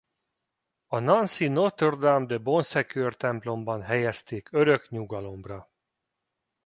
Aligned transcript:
A 0.87 0.99
nancyi 0.99 1.47
Notre-Dame-de-Bonsecours 1.47 3.15
templomban 3.17 3.81
helyezték 3.81 4.51
örök 4.51 4.89
nyugalomra. 4.89 5.69